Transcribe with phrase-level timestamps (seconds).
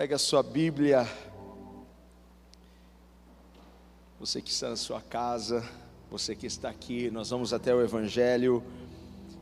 [0.00, 1.06] Pega a sua Bíblia.
[4.18, 5.62] Você que está na sua casa,
[6.10, 8.64] você que está aqui, nós vamos até o Evangelho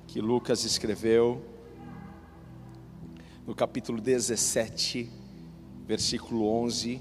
[0.09, 1.41] que Lucas escreveu,
[3.47, 5.09] no capítulo 17,
[5.87, 7.01] versículo 11.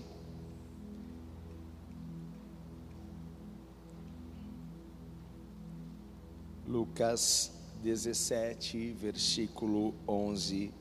[6.67, 7.51] Lucas
[7.81, 10.71] 17, versículo 11.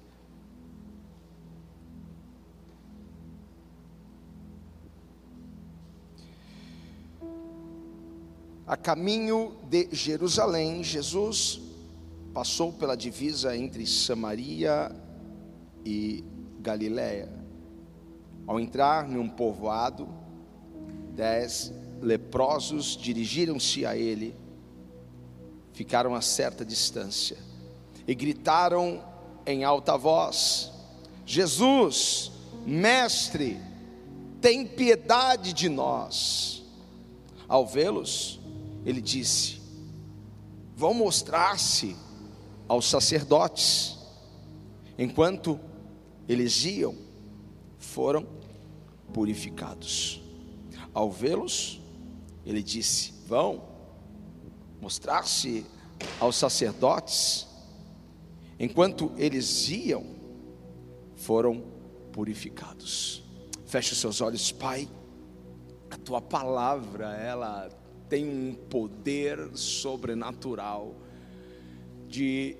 [8.67, 11.61] A caminho de Jerusalém, Jesus
[12.35, 14.91] passou pela divisa entre Samaria
[15.85, 16.25] e
[16.59, 17.33] Galiléia.
[18.45, 20.09] Ao entrar num povoado,
[21.15, 24.35] dez leprosos dirigiram-se a ele,
[25.73, 27.37] ficaram a certa distância
[28.05, 29.01] e gritaram
[29.47, 30.73] em alta voz:
[31.25, 32.33] Jesus,
[32.67, 33.61] mestre,
[34.41, 36.65] tem piedade de nós.
[37.49, 38.41] Ao vê-los,
[38.87, 39.61] ele disse:
[40.77, 41.97] Vão mostrar-se
[42.69, 43.99] aos sacerdotes.
[44.97, 45.59] Enquanto
[46.29, 46.95] eles iam,
[47.79, 48.25] foram
[49.13, 50.23] purificados.
[50.95, 51.81] Ao vê-los,
[52.45, 53.65] ele disse: Vão
[54.81, 55.67] mostrar-se
[56.21, 57.49] aos sacerdotes.
[58.59, 60.07] Enquanto eles iam,
[61.17, 61.61] foram
[62.13, 63.25] purificados.
[63.67, 64.89] Feche os seus olhos, Pai.
[65.91, 67.69] A tua palavra, ela
[68.09, 70.95] tem um poder sobrenatural
[72.09, 72.57] de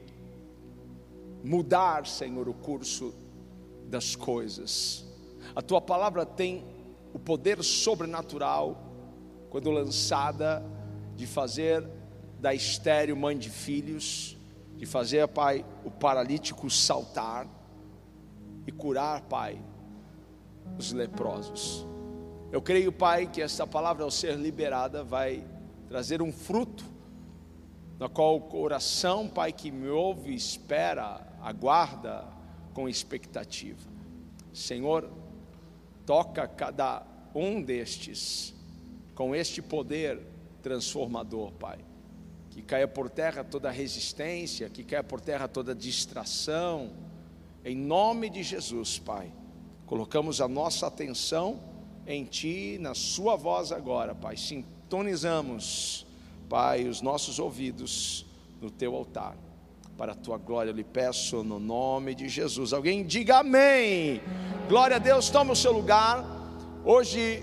[1.43, 3.15] mudar, Senhor, o curso
[3.89, 5.07] das coisas.
[5.55, 6.65] A tua palavra tem
[7.13, 8.83] o poder sobrenatural,
[9.49, 10.63] quando lançada,
[11.15, 11.89] de fazer
[12.39, 14.37] da estéreo mãe de filhos,
[14.77, 17.49] de fazer, Pai, o paralítico saltar
[18.67, 19.59] e curar, Pai,
[20.79, 21.87] os leprosos.
[22.53, 25.45] Eu creio, Pai, que essa palavra, ao ser liberada, vai
[25.89, 26.85] trazer um fruto,
[27.99, 32.25] na qual o coração, Pai, que me ouve, espera, aguarda
[32.73, 33.81] com expectativa.
[34.53, 35.11] Senhor,
[36.05, 37.05] toca cada
[37.35, 38.55] um destes
[39.15, 40.21] com este poder
[40.63, 41.79] transformador, Pai.
[42.51, 46.93] Que caia por terra toda resistência, que caia por terra toda distração.
[47.65, 49.33] Em nome de Jesus, Pai.
[49.85, 51.76] Colocamos a nossa atenção
[52.07, 54.37] em Ti, na Sua voz agora, Pai.
[54.37, 56.07] Sintonizamos,
[56.49, 58.25] Pai, os nossos ouvidos
[58.61, 59.37] no Teu altar.
[59.97, 62.73] Para a Tua glória, eu lhe peço no nome de Jesus.
[62.73, 64.21] Alguém diga amém.
[64.69, 66.25] Glória a Deus, tome o seu lugar.
[66.85, 67.43] Hoje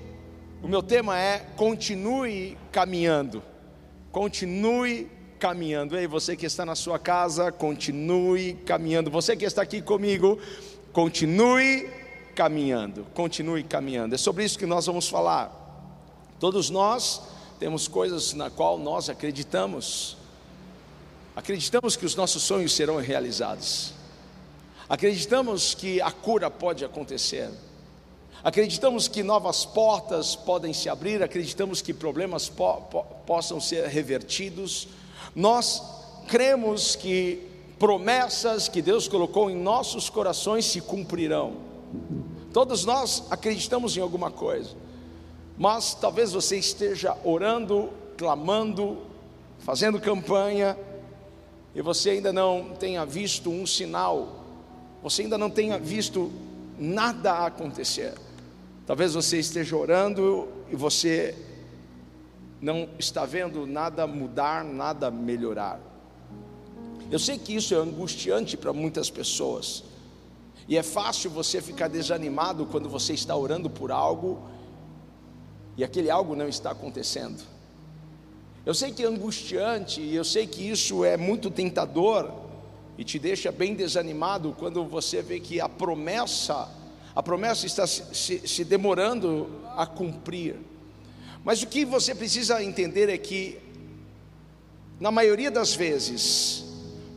[0.61, 3.43] o meu tema é continue caminhando.
[4.11, 5.09] Continue
[5.39, 5.97] caminhando.
[5.97, 9.11] Ei, você que está na sua casa, continue caminhando.
[9.11, 10.39] Você que está aqui comigo,
[10.93, 11.89] continue
[12.35, 14.15] caminhando, continue caminhando.
[14.15, 15.63] É sobre isso que nós vamos falar.
[16.39, 17.21] Todos nós
[17.59, 20.17] temos coisas na qual nós acreditamos.
[21.35, 23.93] Acreditamos que os nossos sonhos serão realizados.
[24.89, 27.49] Acreditamos que a cura pode acontecer.
[28.43, 34.89] Acreditamos que novas portas podem se abrir, acreditamos que problemas po po possam ser revertidos.
[35.33, 35.81] Nós
[36.27, 37.47] cremos que
[37.79, 41.72] promessas que Deus colocou em nossos corações se cumprirão.
[42.51, 44.75] Todos nós acreditamos em alguma coisa,
[45.57, 48.99] mas talvez você esteja orando, clamando,
[49.59, 50.77] fazendo campanha,
[51.75, 54.43] e você ainda não tenha visto um sinal,
[55.01, 56.31] você ainda não tenha visto
[56.77, 58.13] nada acontecer.
[58.85, 61.35] Talvez você esteja orando e você
[62.61, 65.79] não está vendo nada mudar, nada melhorar.
[67.11, 69.83] Eu sei que isso é angustiante para muitas pessoas.
[70.67, 74.41] E é fácil você ficar desanimado quando você está orando por algo
[75.75, 77.43] e aquele algo não está acontecendo.
[78.65, 82.31] Eu sei que é angustiante, eu sei que isso é muito tentador
[82.97, 86.69] e te deixa bem desanimado quando você vê que a promessa,
[87.13, 90.55] a promessa está se, se, se demorando a cumprir.
[91.43, 93.59] Mas o que você precisa entender é que,
[94.97, 96.63] na maioria das vezes,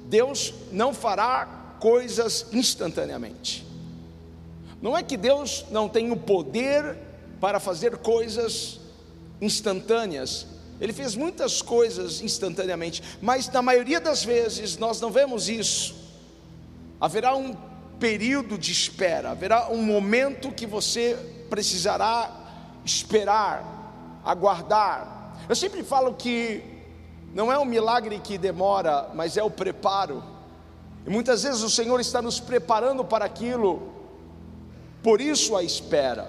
[0.06, 3.64] Deus não fará coisas instantaneamente.
[4.82, 6.96] Não é que Deus não tem o poder
[7.40, 8.80] para fazer coisas
[9.40, 10.48] instantâneas.
[10.80, 15.94] Ele fez muitas coisas instantaneamente, mas na maioria das vezes nós não vemos isso.
[17.00, 17.54] Haverá um
[18.00, 21.16] período de espera, haverá um momento que você
[21.48, 25.36] precisará esperar, aguardar.
[25.48, 26.64] Eu sempre falo que
[27.32, 30.34] não é um milagre que demora, mas é o preparo.
[31.06, 33.94] E muitas vezes o Senhor está nos preparando para aquilo
[35.02, 36.28] por isso a espera.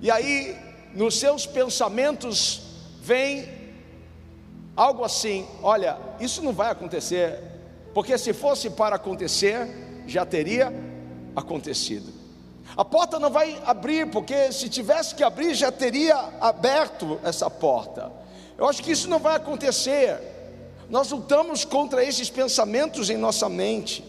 [0.00, 0.56] E aí,
[0.94, 2.62] nos seus pensamentos,
[3.02, 3.46] vem
[4.74, 7.38] algo assim: olha, isso não vai acontecer,
[7.92, 9.68] porque se fosse para acontecer,
[10.06, 10.72] já teria
[11.36, 12.10] acontecido.
[12.74, 18.10] A porta não vai abrir, porque se tivesse que abrir, já teria aberto essa porta.
[18.56, 20.18] Eu acho que isso não vai acontecer.
[20.90, 24.04] Nós lutamos contra esses pensamentos em nossa mente.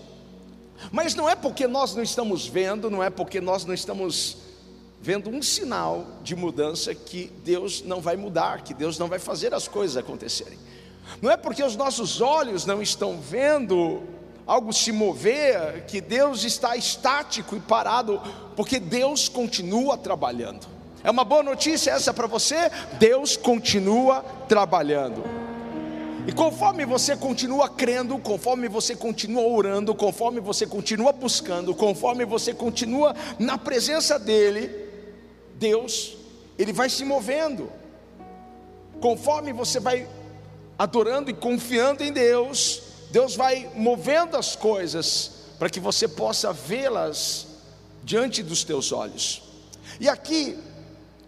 [0.91, 4.37] Mas não é porque nós não estamos vendo, não é porque nós não estamos
[4.99, 9.53] vendo um sinal de mudança que Deus não vai mudar, que Deus não vai fazer
[9.53, 10.57] as coisas acontecerem.
[11.21, 14.01] Não é porque os nossos olhos não estão vendo
[14.47, 18.19] algo se mover, que Deus está estático e parado,
[18.55, 20.67] porque Deus continua trabalhando.
[21.03, 22.71] É uma boa notícia essa para você?
[22.99, 25.50] Deus continua trabalhando.
[26.27, 32.53] E conforme você continua crendo, conforme você continua orando, conforme você continua buscando, conforme você
[32.53, 34.69] continua na presença dEle,
[35.55, 36.15] Deus,
[36.59, 37.71] Ele vai se movendo.
[38.99, 40.07] Conforme você vai
[40.77, 47.47] adorando e confiando em Deus, Deus vai movendo as coisas para que você possa vê-las
[48.03, 49.41] diante dos teus olhos.
[49.99, 50.57] E aqui,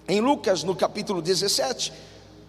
[0.07, 1.91] em Lucas, no capítulo 17,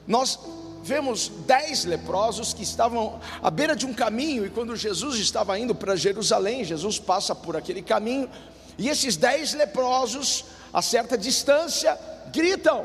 [0.07, 0.39] nós
[0.85, 5.75] vemos dez leprosos que estavam à beira de um caminho, e quando Jesus estava indo
[5.75, 8.29] para Jerusalém, Jesus passa por aquele caminho,
[8.77, 11.99] e esses dez leprosos, a certa distância,
[12.31, 12.85] gritam: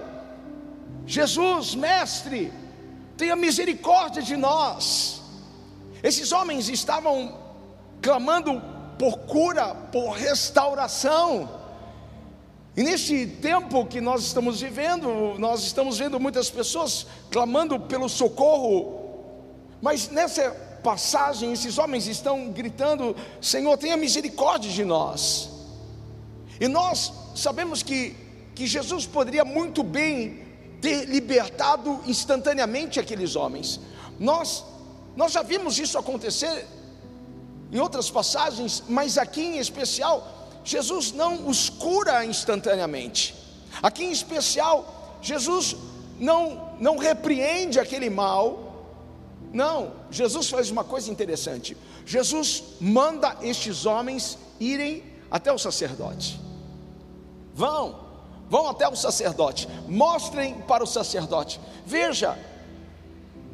[1.05, 2.53] Jesus, mestre,
[3.17, 5.21] tenha misericórdia de nós.
[6.01, 7.37] Esses homens estavam
[8.01, 8.61] clamando
[8.97, 11.58] por cura, por restauração,
[12.77, 18.99] e neste tempo que nós estamos vivendo, nós estamos vendo muitas pessoas clamando pelo socorro,
[19.81, 20.51] mas nessa
[20.83, 25.49] passagem, esses homens estão gritando: Senhor, tenha misericórdia de nós.
[26.59, 28.15] E nós sabemos que,
[28.55, 30.45] que Jesus poderia muito bem
[30.81, 33.79] ter libertado instantaneamente aqueles homens.
[34.19, 34.63] Nós,
[35.15, 36.65] nós já vimos isso acontecer
[37.71, 43.35] em outras passagens, mas aqui em especial, Jesus não os cura instantaneamente.
[43.81, 45.75] Aqui em especial, Jesus
[46.19, 48.67] não, não repreende aquele mal.
[49.53, 51.75] Não, Jesus faz uma coisa interessante.
[52.05, 56.39] Jesus manda estes homens irem até o sacerdote.
[57.53, 57.99] Vão,
[58.49, 61.59] vão até o sacerdote, mostrem para o sacerdote.
[61.85, 62.37] Veja,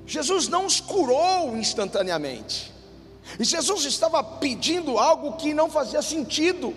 [0.06, 2.74] Jesus não os curou instantaneamente.
[3.40, 6.76] E Jesus estava pedindo algo que não fazia sentido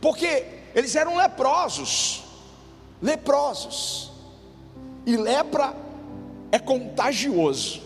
[0.00, 2.22] porque eles eram leprosos,
[3.00, 4.10] leprosos,
[5.06, 5.74] e lepra
[6.52, 7.82] é contagioso.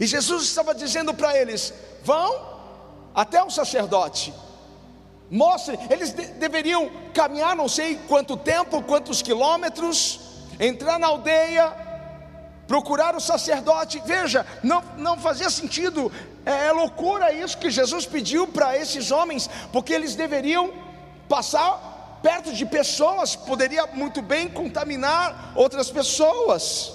[0.00, 1.72] E Jesus estava dizendo para eles:
[2.02, 2.52] vão
[3.14, 4.32] até o sacerdote,
[5.30, 10.20] mostrem, eles de deveriam caminhar não sei quanto tempo, quantos quilômetros,
[10.58, 11.81] entrar na aldeia,
[12.72, 14.00] procurar o sacerdote.
[14.06, 16.10] Veja, não, não fazia sentido
[16.46, 20.72] é, é loucura isso que Jesus pediu para esses homens, porque eles deveriam
[21.28, 26.94] passar perto de pessoas, poderia muito bem contaminar outras pessoas.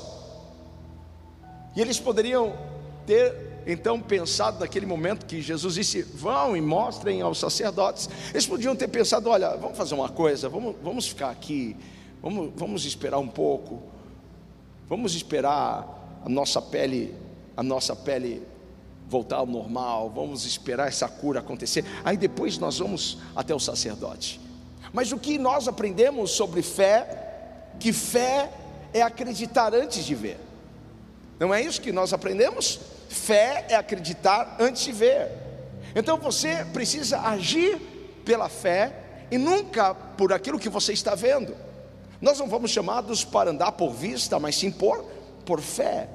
[1.75, 2.57] E eles poderiam
[3.05, 8.09] ter então pensado naquele momento que Jesus disse: vão e mostrem aos sacerdotes.
[8.31, 11.77] Eles podiam ter pensado: olha, vamos fazer uma coisa, vamos, vamos ficar aqui,
[12.19, 13.83] vamos, vamos esperar um pouco,
[14.87, 17.15] vamos esperar a nossa pele,
[17.55, 18.45] a nossa pele
[19.07, 24.39] voltar ao normal, vamos esperar essa cura acontecer, aí depois nós vamos até o sacerdote.
[24.91, 28.51] Mas o que nós aprendemos sobre fé, que fé
[28.93, 30.37] é acreditar antes de ver.
[31.39, 32.79] Não é isso que nós aprendemos?
[33.09, 35.31] Fé é acreditar antes de ver.
[35.95, 37.77] Então você precisa agir
[38.25, 38.93] pela fé
[39.31, 41.55] e nunca por aquilo que você está vendo.
[42.21, 45.03] Nós não fomos chamados para andar por vista, mas sim por,
[45.45, 46.09] por fé.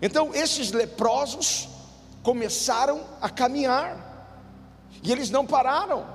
[0.00, 1.68] Então, esses leprosos
[2.22, 4.06] começaram a caminhar,
[5.02, 6.06] e eles não pararam,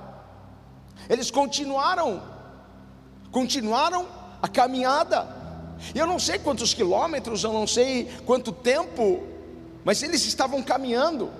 [1.08, 2.22] eles continuaram,
[3.30, 4.06] continuaram
[4.40, 5.26] a caminhada.
[5.94, 9.22] Eu não sei quantos quilômetros, eu não sei quanto tempo,
[9.84, 11.30] mas eles estavam caminhando.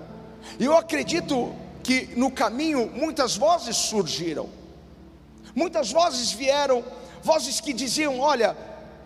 [0.59, 1.53] E eu acredito
[1.83, 4.49] que no caminho muitas vozes surgiram.
[5.55, 6.83] Muitas vozes vieram,
[7.29, 8.55] vozes que diziam: "Olha,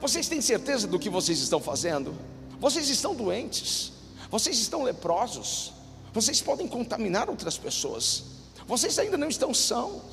[0.03, 2.09] vocês têm certeza do que vocês estão fazendo?
[2.59, 3.93] Vocês estão doentes.
[4.29, 5.73] Vocês estão leprosos,
[6.13, 8.23] vocês podem contaminar outras pessoas,
[8.67, 10.03] vocês ainda não estão sãos,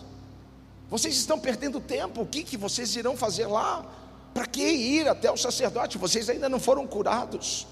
[0.89, 3.85] vocês estão perdendo tempo, o que, que vocês irão fazer lá?
[4.33, 5.99] Para que ir até o sacerdote?
[5.99, 7.67] Vocês ainda não foram curados.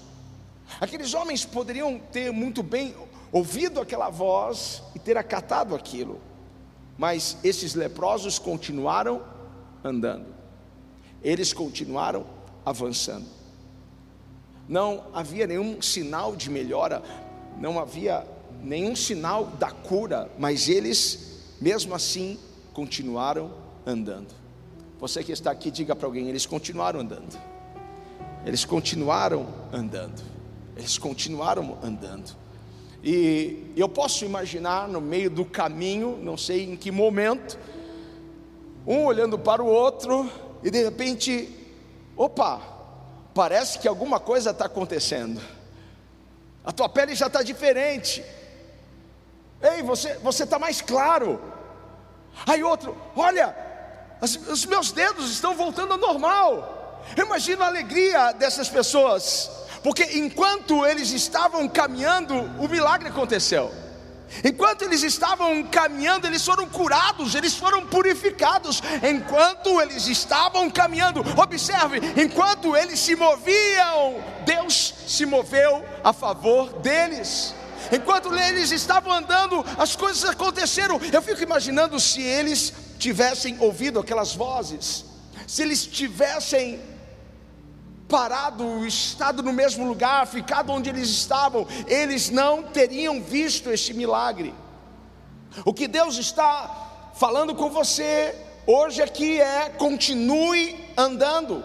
[0.79, 2.95] Aqueles homens poderiam ter muito bem
[3.31, 6.21] ouvido aquela voz e ter acatado aquilo,
[6.97, 9.21] Mas esses leprosos continuaram
[9.85, 10.25] andando,
[11.23, 12.25] eles continuaram
[12.65, 13.27] avançando.
[14.67, 17.03] Não havia nenhum sinal de melhora,
[17.59, 18.25] não havia
[18.63, 22.39] nenhum sinal da cura, mas eles, mesmo assim,
[22.73, 23.51] continuaram
[23.85, 24.33] andando.
[24.99, 27.39] Você que está aqui, diga para alguém: eles continuaram andando.
[28.43, 30.23] Eles continuaram andando.
[30.75, 32.35] Eles continuaram andando.
[33.03, 37.57] E eu posso imaginar no meio do caminho, não sei em que momento,
[38.85, 40.29] um olhando para o outro
[40.63, 41.49] e de repente,
[42.15, 42.61] opa,
[43.33, 45.41] parece que alguma coisa está acontecendo.
[46.63, 48.23] A tua pele já está diferente.
[49.61, 51.41] Ei, você você está mais claro.
[52.45, 53.55] Aí outro, olha,
[54.21, 57.03] os meus dedos estão voltando ao normal.
[57.17, 59.49] Imagina a alegria dessas pessoas
[59.85, 63.71] porque enquanto eles estavam caminhando, o milagre aconteceu.
[64.43, 68.81] Enquanto eles estavam caminhando, eles foram curados, eles foram purificados.
[69.07, 77.53] Enquanto eles estavam caminhando, observe, enquanto eles se moviam, Deus se moveu a favor deles.
[77.91, 80.99] Enquanto eles estavam andando, as coisas aconteceram.
[81.11, 85.05] Eu fico imaginando se eles tivessem ouvido aquelas vozes,
[85.47, 86.79] se eles tivessem
[88.07, 94.53] parado, estado no mesmo lugar, ficado onde eles estavam, eles não teriam visto este milagre.
[95.63, 98.35] O que Deus está falando com você
[98.67, 101.63] hoje aqui é: continue andando,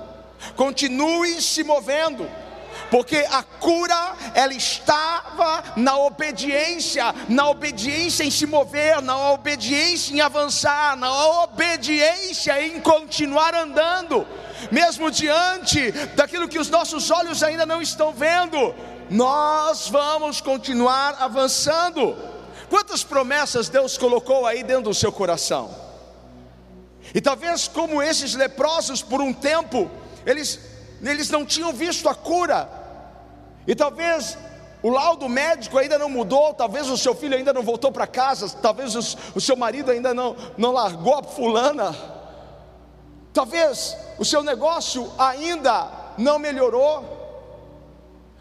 [0.56, 2.28] continue se movendo.
[2.88, 10.20] Porque a cura, ela estava na obediência, na obediência em se mover, na obediência em
[10.20, 14.26] avançar, na obediência em continuar andando
[14.70, 18.74] mesmo diante daquilo que os nossos olhos ainda não estão vendo,
[19.10, 22.16] nós vamos continuar avançando.
[22.68, 25.74] Quantas promessas Deus colocou aí dentro do seu coração?
[27.14, 29.90] E talvez como esses leprosos por um tempo,
[30.24, 30.60] eles,
[31.02, 32.68] eles não tinham visto a cura.
[33.66, 34.38] E talvez
[34.82, 38.48] o laudo médico ainda não mudou, talvez o seu filho ainda não voltou para casa,
[38.62, 38.94] talvez
[39.34, 41.94] o seu marido ainda não, não largou a fulana.
[43.32, 47.18] Talvez o seu negócio ainda não melhorou,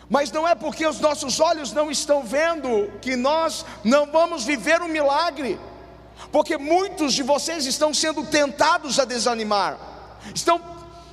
[0.10, 4.82] mas não é porque os nossos olhos não estão vendo que nós não vamos viver
[4.82, 5.58] um milagre,
[6.34, 9.78] porque muitos de vocês estão sendo tentados a desanimar,
[10.36, 10.60] estão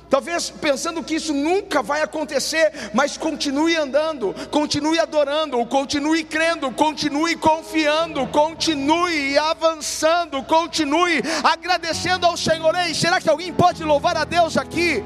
[0.09, 7.35] Talvez pensando que isso nunca vai acontecer, mas continue andando, continue adorando, continue crendo, continue
[7.35, 12.73] confiando, continue avançando, continue agradecendo ao Senhor.
[12.75, 15.03] Ei, será que alguém pode louvar a Deus aqui?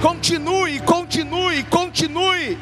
[0.00, 2.58] Continue, continue, continue.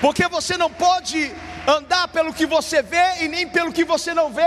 [0.00, 1.32] Porque você não pode
[1.68, 4.42] andar pelo que você vê e nem pelo que você não vê.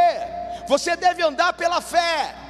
[0.67, 2.44] Você deve andar pela fé.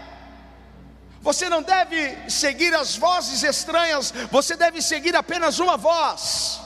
[1.26, 6.62] Você não deve seguir as vozes estranhas, você deve seguir apenas uma voz.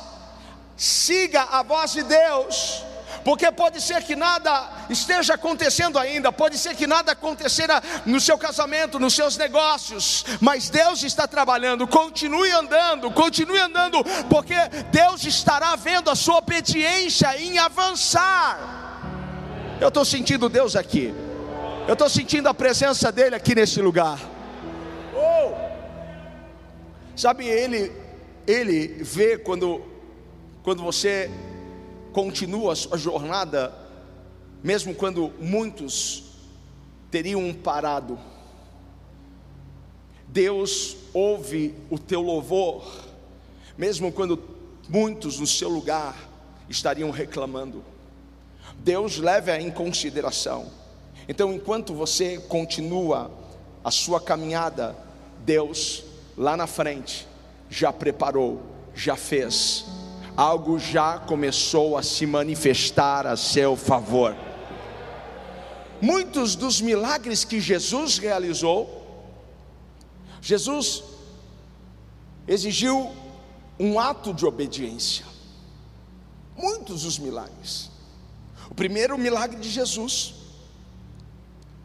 [0.76, 2.84] Siga a voz de Deus
[3.24, 8.38] porque pode ser que nada esteja acontecendo ainda, pode ser que nada acontecerá no seu
[8.38, 11.88] casamento, nos seus negócios, mas Deus está trabalhando.
[11.88, 14.56] Continue andando, continue andando, porque
[14.92, 18.58] Deus estará vendo a sua obediência em avançar.
[19.80, 21.14] Eu estou sentindo Deus aqui,
[21.88, 24.20] eu estou sentindo a presença dEle aqui nesse lugar.
[27.20, 27.92] Sabe, ele,
[28.48, 29.82] ele vê quando,
[30.64, 31.30] quando você
[32.14, 33.74] continua a sua jornada,
[34.64, 36.24] mesmo quando muitos
[37.12, 38.18] teriam parado.
[40.30, 42.90] Deus ouve o teu louvor,
[43.78, 44.42] mesmo quando
[44.88, 46.16] muitos no seu lugar
[46.70, 47.84] estariam reclamando.
[48.78, 50.72] Deus leva em consideração.
[51.28, 53.30] Então, enquanto você continua
[53.84, 54.96] a sua caminhada,
[55.44, 56.08] Deus
[56.40, 57.28] lá na frente
[57.70, 58.62] já preparou,
[58.96, 59.84] já fez,
[60.38, 64.34] algo já começou a se manifestar a seu favor.
[66.02, 69.06] Muitos dos milagres que Jesus realizou,
[70.42, 71.04] Jesus
[72.48, 73.12] exigiu
[73.78, 75.26] um ato de obediência.
[76.56, 77.92] Muitos dos milagres.
[78.72, 80.36] O primeiro milagre de Jesus,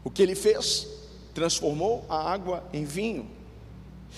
[0.01, 0.87] o que ele fez?
[1.33, 3.35] Transformou a água em vinho.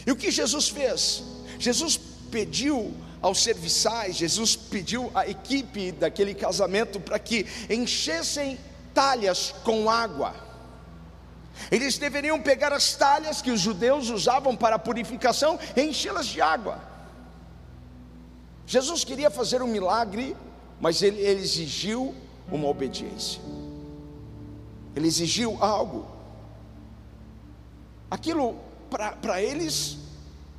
[0.05, 1.23] E o que Jesus fez?
[1.59, 1.99] Jesus
[2.31, 8.59] pediu aos serviçais, Jesus pediu à equipe daquele casamento para que enchessem
[8.93, 10.35] talhas com água.
[11.71, 16.79] Eles deveriam pegar as talhas que os judeus usavam para purificação e enchê-las de água.
[18.65, 20.35] Jesus queria fazer um milagre,
[20.79, 22.13] mas ele, ele exigiu
[22.51, 23.41] uma obediência.
[24.95, 26.07] ele exigiu algo.
[28.09, 28.57] Aquilo
[28.89, 29.97] para eles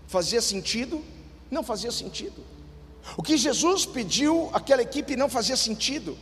[0.07, 1.05] fazia sentido?
[1.51, 2.45] Não fazia sentido.
[3.17, 6.17] O que Jesus pediu àquela equipe não fazia sentido.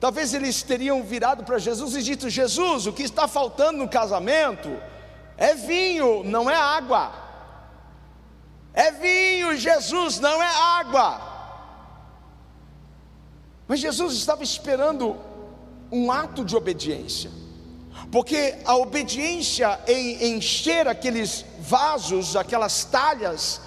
[0.00, 4.68] Talvez eles teriam virado para Jesus e dito: Jesus, o que está faltando no casamento
[5.36, 7.12] é vinho, não é água.
[8.72, 11.28] É vinho, Jesus, não é água.
[13.66, 15.16] Mas Jesus estava esperando
[15.90, 17.30] um ato de obediência,
[18.10, 23.60] porque a obediência em encher aqueles vasos, aquelas talhas,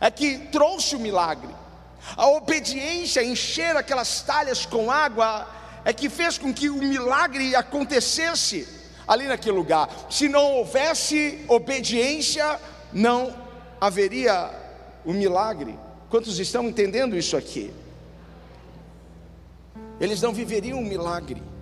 [0.00, 1.54] é que trouxe o milagre.
[2.16, 5.48] A obediência em encher aquelas talhas com água
[5.84, 8.66] é que fez com que o milagre acontecesse
[9.06, 9.88] ali naquele lugar.
[10.10, 12.58] Se não houvesse obediência,
[12.92, 13.34] não
[13.80, 14.50] haveria
[15.04, 15.78] o milagre.
[16.10, 17.72] Quantos estão entendendo isso aqui?
[20.00, 21.53] Eles não viveriam um milagre.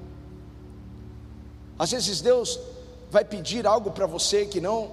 [1.78, 2.58] Às vezes Deus
[3.10, 4.92] vai pedir algo para você que não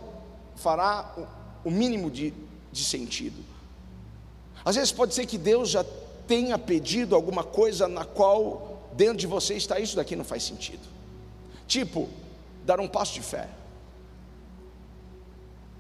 [0.56, 1.16] fará
[1.64, 2.34] o mínimo de,
[2.72, 3.44] de sentido.
[4.64, 5.86] Às vezes pode ser que Deus já
[6.28, 10.88] tenha pedido alguma coisa na qual dentro de você está isso daqui não faz sentido.
[11.68, 12.10] Tipo,
[12.66, 13.48] dar um passo de fé.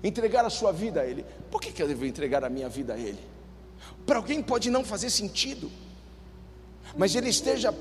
[0.03, 1.25] Entregar a sua vida a Ele.
[1.51, 3.20] Por que, que eu devo entregar a minha vida a Ele?
[4.06, 5.70] Para alguém pode não fazer sentido,
[6.98, 7.74] mas Ele esteja,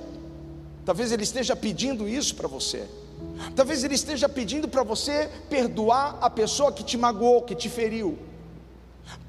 [0.84, 2.88] talvez Ele esteja pedindo isso para você.
[3.54, 8.18] Talvez Ele esteja pedindo para você perdoar a pessoa que te magoou, que te feriu.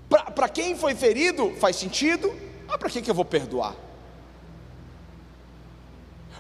[0.10, 2.34] Para quem foi ferido, faz sentido.
[2.68, 3.76] Ah, para que, que eu vou perdoar?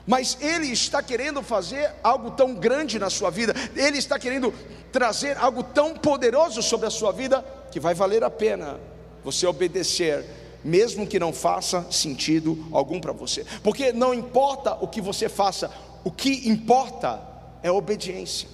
[0.09, 4.51] mas Ele está querendo fazer algo tão grande na sua vida, Ele está querendo
[4.91, 8.79] trazer algo tão poderoso sobre a sua vida, que vai valer a pena
[9.23, 10.25] você obedecer,
[10.63, 15.69] mesmo que não faça sentido algum para você, porque não importa o que você faça,
[16.03, 17.21] o que importa
[17.61, 18.49] é obediência,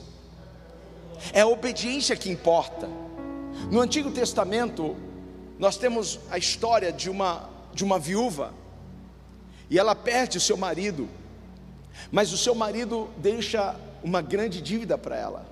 [1.33, 2.87] é a obediência que importa.
[3.71, 4.95] No Antigo Testamento,
[5.57, 8.53] nós temos a história de uma, de uma viúva,
[9.69, 11.07] e ela perde o seu marido,
[12.11, 15.45] mas o seu marido deixa uma grande dívida para ela.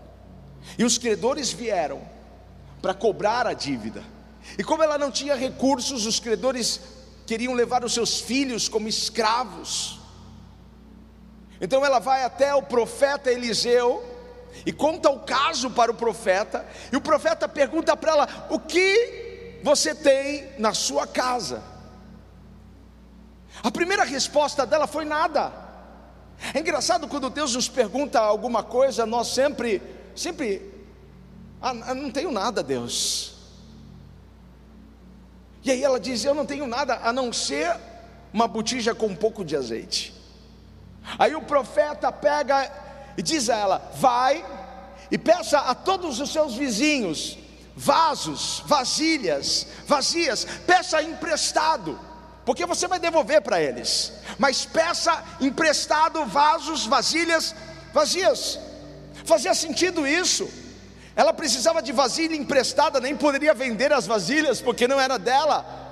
[0.77, 2.01] E os credores vieram
[2.81, 4.03] para cobrar a dívida.
[4.57, 6.79] E como ela não tinha recursos, os credores
[7.25, 9.99] queriam levar os seus filhos como escravos.
[11.63, 14.03] Então ela vai até o profeta Eliseu
[14.65, 19.61] e conta o caso para o profeta, e o profeta pergunta para ela: "O que
[19.63, 21.63] você tem na sua casa?"
[23.63, 25.53] A primeira resposta dela foi nada.
[26.53, 29.81] É engraçado quando Deus nos pergunta alguma coisa, nós sempre,
[30.13, 30.69] sempre,
[31.61, 33.35] ah, não tenho nada, Deus.
[35.63, 37.73] E aí ela diz: Eu não tenho nada a não ser
[38.33, 40.22] uma botija com um pouco de azeite.
[41.17, 42.71] Aí o profeta pega
[43.17, 44.45] e diz a ela: Vai
[45.11, 47.37] e peça a todos os seus vizinhos
[47.75, 51.99] vasos, vasilhas, vazias, peça emprestado
[52.45, 54.13] porque você vai devolver para eles.
[54.37, 57.55] Mas peça emprestado vasos, vasilhas
[57.93, 58.59] vazias.
[59.25, 60.49] Fazia sentido isso.
[61.15, 65.82] Ela precisava de vasilha emprestada, nem poderia vender as vasilhas porque não era dela.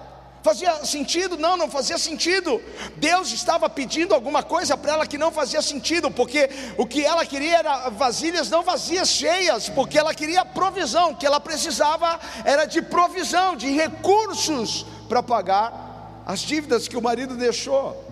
[0.44, 1.38] Fazia sentido?
[1.38, 2.60] Não, não fazia sentido.
[2.98, 7.26] Deus estava pedindo alguma coisa para ela que não fazia sentido, porque o que ela
[7.26, 12.66] queria era vasilhas não vazias, cheias, porque ela queria provisão, o que ela precisava era
[12.66, 18.04] de provisão, de recursos para pagar as dívidas que o marido deixou.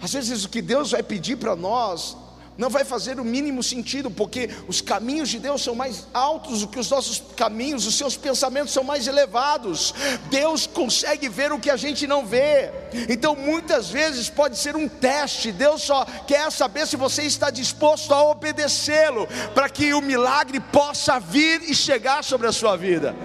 [0.00, 2.16] Às vezes o que Deus vai pedir para nós
[2.60, 6.68] não vai fazer o mínimo sentido, porque os caminhos de Deus são mais altos do
[6.68, 9.94] que os nossos caminhos, os seus pensamentos são mais elevados.
[10.28, 12.70] Deus consegue ver o que a gente não vê.
[13.08, 15.50] Então, muitas vezes pode ser um teste.
[15.50, 21.18] Deus só quer saber se você está disposto a obedecê-lo, para que o milagre possa
[21.18, 23.16] vir e chegar sobre a sua vida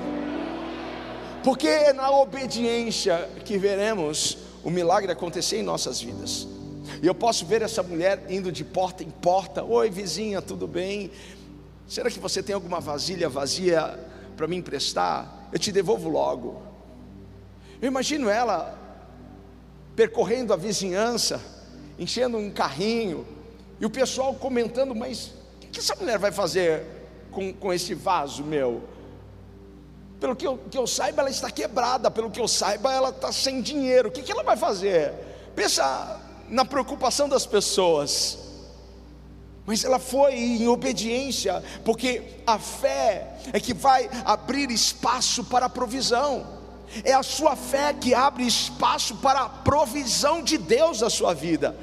[1.44, 6.55] porque é na obediência que veremos o milagre acontecer em nossas vidas.
[7.06, 11.12] E eu posso ver essa mulher indo de porta em porta: Oi, vizinha, tudo bem?
[11.88, 14.00] Será que você tem alguma vasilha vazia
[14.36, 15.48] para me emprestar?
[15.54, 16.64] Eu te devolvo logo.
[17.80, 18.76] Eu imagino ela
[19.96, 21.40] percorrendo a vizinhança,
[22.00, 23.24] enchendo um carrinho,
[23.80, 25.28] e o pessoal comentando: Mas
[25.62, 26.88] o que essa mulher vai fazer
[27.30, 28.82] com, com esse vaso meu?
[30.20, 32.10] Pelo que eu, que eu saiba, ela está quebrada.
[32.10, 34.10] Pelo que eu saiba, ela está sem dinheiro.
[34.10, 35.14] O que, que ela vai fazer?
[35.56, 38.40] Pensa na preocupação das pessoas.
[39.66, 45.70] Mas ela foi em obediência, porque a fé é que vai abrir espaço para a
[45.70, 46.56] provisão.
[47.04, 51.76] É a sua fé que abre espaço para a provisão de Deus na sua vida.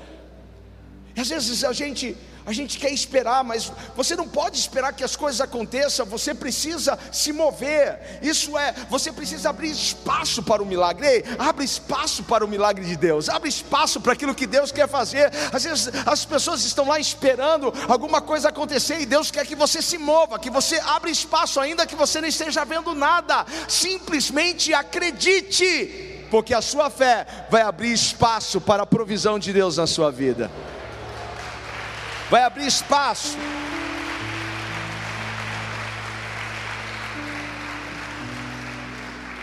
[1.16, 5.14] Às vezes a gente a gente quer esperar, mas você não pode esperar que as
[5.14, 8.18] coisas aconteçam, você precisa se mover.
[8.20, 11.06] Isso é, você precisa abrir espaço para o milagre.
[11.06, 14.88] Ei, abre espaço para o milagre de Deus, abre espaço para aquilo que Deus quer
[14.88, 15.30] fazer.
[15.52, 19.80] Às vezes as pessoas estão lá esperando alguma coisa acontecer e Deus quer que você
[19.80, 23.46] se mova, que você abra espaço, ainda que você não esteja vendo nada.
[23.68, 29.86] Simplesmente acredite, porque a sua fé vai abrir espaço para a provisão de Deus na
[29.86, 30.50] sua vida
[32.32, 33.36] vai abrir espaço.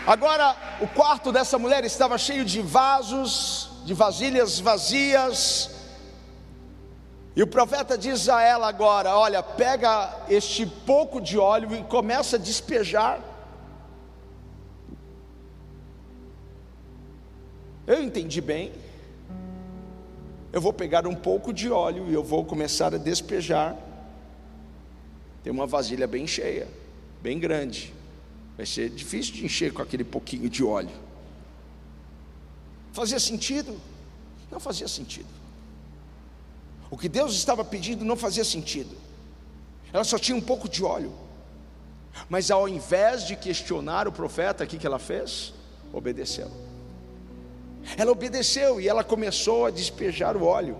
[0.04, 5.70] Agora, o quarto dessa mulher estava cheio de vasos, de vasilhas vazias.
[7.36, 9.92] E o profeta diz a ela agora: Olha, pega
[10.28, 13.20] este pouco de óleo e começa a despejar.
[17.86, 18.72] Eu entendi bem
[20.52, 23.76] eu vou pegar um pouco de óleo e eu vou começar a despejar.
[25.42, 26.68] Tem uma vasilha bem cheia,
[27.22, 27.94] bem grande.
[28.56, 30.90] Vai ser difícil de encher com aquele pouquinho de óleo.
[32.92, 33.80] Fazia sentido?
[34.50, 35.28] Não fazia sentido.
[36.90, 38.96] O que Deus estava pedindo não fazia sentido.
[39.92, 41.12] Ela só tinha um pouco de óleo.
[42.28, 45.54] Mas ao invés de questionar o profeta, o que ela fez?
[45.92, 46.50] Obedeceu.
[47.96, 50.76] Ela obedeceu e ela começou a despejar o óleo,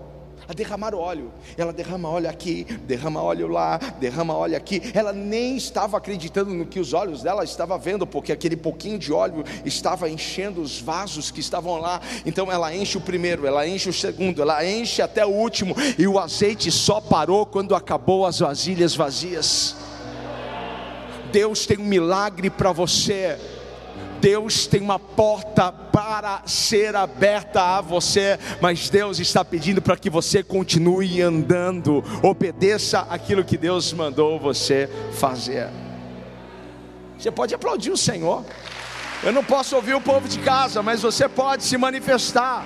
[0.47, 1.31] a derramar o óleo.
[1.57, 4.81] Ela derrama óleo aqui, derrama óleo lá, derrama óleo aqui.
[4.93, 9.13] Ela nem estava acreditando no que os olhos dela estavam vendo, porque aquele pouquinho de
[9.13, 12.01] óleo estava enchendo os vasos que estavam lá.
[12.25, 16.07] Então ela enche o primeiro, ela enche o segundo, ela enche até o último, e
[16.07, 19.75] o azeite só parou quando acabou as vasilhas vazias.
[21.31, 23.37] Deus tem um milagre para você.
[24.21, 30.09] Deus tem uma porta para ser aberta a você, mas Deus está pedindo para que
[30.09, 35.67] você continue andando, obedeça aquilo que Deus mandou você fazer.
[37.17, 38.45] Você pode aplaudir o Senhor.
[39.23, 42.65] Eu não posso ouvir o povo de casa, mas você pode se manifestar.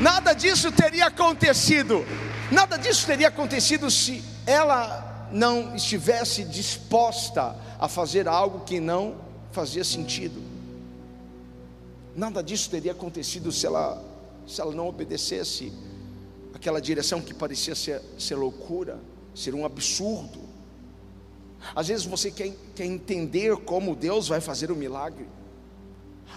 [0.00, 2.04] Nada disso teria acontecido.
[2.50, 9.16] Nada disso teria acontecido se ela não estivesse disposta a fazer algo que não
[9.52, 10.42] fazia sentido.
[12.14, 14.02] Nada disso teria acontecido se ela,
[14.46, 15.72] se ela não obedecesse
[16.54, 18.98] aquela direção que parecia ser, ser loucura,
[19.34, 20.40] ser um absurdo.
[21.74, 25.26] Às vezes você quer, quer entender como Deus vai fazer o milagre.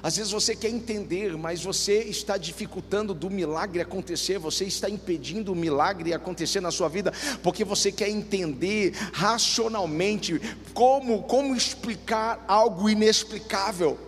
[0.02, 5.52] Às vezes você quer entender, mas você está dificultando do milagre acontecer, você está impedindo
[5.52, 10.40] o milagre acontecer na sua vida, porque você quer entender racionalmente
[10.74, 14.07] como, como explicar algo inexplicável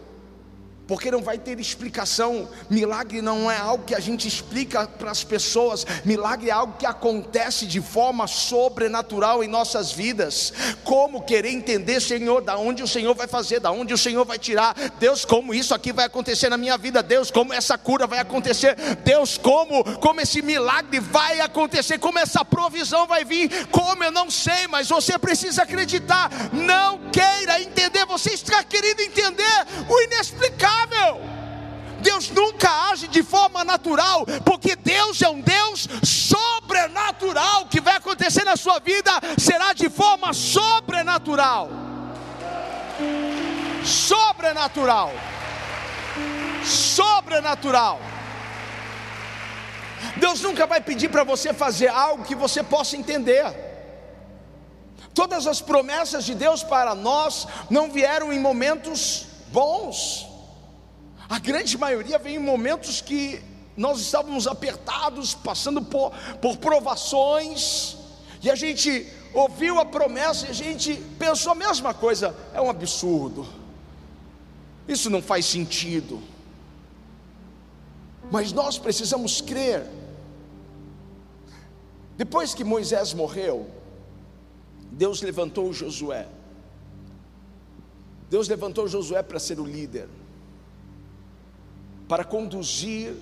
[0.89, 2.49] porque não vai ter explicação.
[2.67, 6.86] Milagre não é algo que a gente explica para as pessoas, milagre é algo que
[6.86, 10.52] acontece de forma sobrenatural em nossas vidas.
[10.84, 14.39] Como querer entender, Senhor, da onde o Senhor vai fazer, da onde o Senhor vai
[14.39, 18.17] tirar, Deus, como isso aqui vai acontecer na minha vida, Deus, como essa cura vai
[18.17, 18.75] acontecer,
[19.06, 24.32] Deus, como, como esse milagre vai acontecer, como essa provisão vai vir, como eu não
[24.32, 26.32] sei, mas você precisa acreditar.
[26.52, 30.79] Não queira entender, você está querendo entender o inexplicável
[32.02, 37.62] Deus nunca age de forma natural, porque Deus é um Deus sobrenatural.
[37.62, 41.70] O que vai acontecer na sua vida será de forma sobrenatural.
[43.84, 45.12] Sobrenatural.
[46.63, 48.00] Sobrenatural.
[50.18, 53.68] Deus nunca vai pedir para você fazer algo que você possa entender.
[55.13, 60.29] Todas as promessas de Deus para nós não vieram em momentos bons.
[61.30, 63.39] A grande maioria vem em momentos que
[63.78, 66.12] nós estávamos apertados, passando por,
[66.42, 67.96] por provações,
[68.42, 72.68] e a gente ouviu a promessa e a gente pensou a mesma coisa: é um
[72.68, 73.48] absurdo,
[74.88, 76.20] isso não faz sentido.
[78.32, 79.88] Mas nós precisamos crer.
[82.18, 83.70] Depois que Moisés morreu,
[84.92, 86.28] Deus levantou Josué.
[88.30, 90.10] Deus levantou Josué para ser o líder
[92.10, 93.15] para conduzir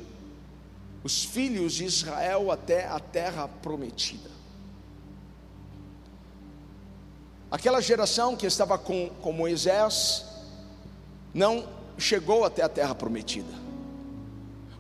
[1.04, 4.30] os filhos de Israel até a terra prometida.
[7.52, 10.26] Aquela geração que estava com, com Moisés
[11.34, 13.54] não chegou até a terra prometida,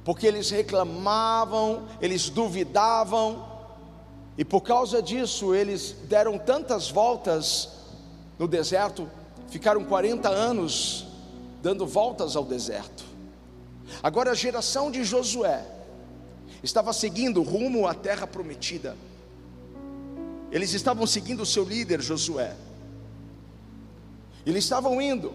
[0.06, 3.46] porque eles reclamavam, eles duvidavam,
[4.38, 7.70] e por causa disso eles deram tantas voltas
[8.40, 9.10] no deserto,
[9.50, 11.06] ficaram 40 anos
[11.62, 13.07] dando voltas ao deserto.
[14.02, 15.66] Agora a geração de Josué,
[16.64, 18.96] estava seguindo rumo à terra prometida.
[20.52, 22.56] Eles estavam seguindo o seu líder Josué.
[24.46, 25.34] Eles estavam indo,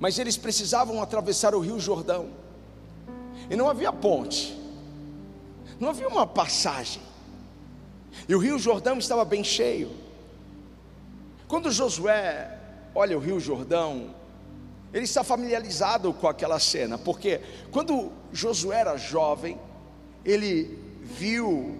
[0.00, 2.30] mas eles precisavam atravessar o rio Jordão.
[3.50, 4.58] E não havia ponte,
[5.78, 7.02] não havia uma passagem.
[8.28, 9.90] E o rio Jordão estava bem cheio.
[11.46, 12.58] Quando Josué
[12.94, 14.14] olha o rio Jordão,
[14.92, 19.58] ele está familiarizado com aquela cena, porque quando Josué era jovem,
[20.24, 21.78] ele viu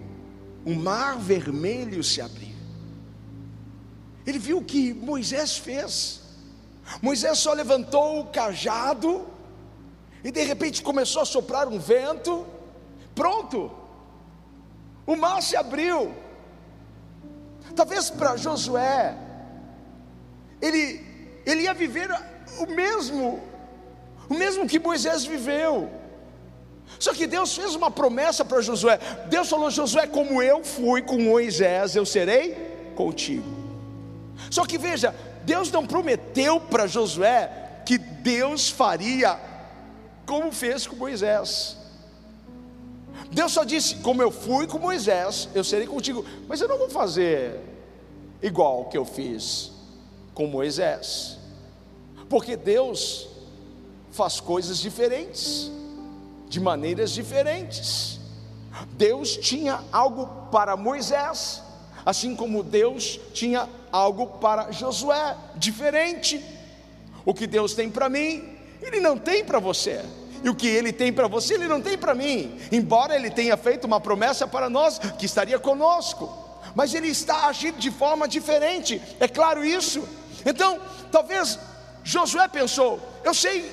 [0.64, 2.54] o mar vermelho se abrir.
[4.26, 6.20] Ele viu o que Moisés fez.
[7.00, 9.26] Moisés só levantou o cajado
[10.22, 12.46] e de repente começou a soprar um vento.
[13.14, 13.70] Pronto,
[15.06, 16.14] o mar se abriu.
[17.74, 19.16] Talvez para Josué,
[20.60, 21.04] ele,
[21.46, 22.10] ele ia viver
[22.58, 23.40] o mesmo,
[24.28, 25.90] o mesmo que Moisés viveu.
[26.98, 28.98] Só que Deus fez uma promessa para Josué.
[29.28, 32.54] Deus falou: Josué, como eu fui com Moisés, eu serei
[32.94, 33.46] contigo.
[34.50, 39.38] Só que veja, Deus não prometeu para Josué que Deus faria
[40.26, 41.76] como fez com Moisés.
[43.30, 46.24] Deus só disse: como eu fui com Moisés, eu serei contigo.
[46.46, 47.60] Mas eu não vou fazer
[48.42, 49.72] igual que eu fiz
[50.34, 51.37] com Moisés,
[52.28, 53.28] porque Deus
[54.10, 55.70] faz coisas diferentes
[56.48, 58.18] de maneiras diferentes.
[58.92, 61.62] Deus tinha algo para Moisés,
[62.04, 66.44] assim como Deus tinha algo para Josué, diferente.
[67.24, 70.04] O que Deus tem para mim, Ele não tem para você.
[70.42, 72.58] E o que Ele tem para você, Ele não tem para mim.
[72.70, 76.32] Embora Ele tenha feito uma promessa para nós que estaria conosco,
[76.74, 79.02] mas Ele está agindo de forma diferente.
[79.18, 80.06] É claro isso.
[80.46, 81.58] Então, talvez
[82.04, 83.72] Josué pensou: eu sei,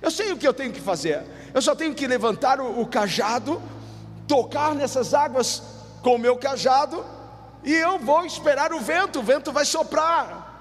[0.00, 1.22] eu sei o que eu tenho que fazer.
[1.52, 3.62] Eu só tenho que levantar o, o cajado,
[4.26, 5.62] tocar nessas águas
[6.02, 7.04] com o meu cajado,
[7.62, 10.52] e eu vou esperar o vento, o vento vai soprar.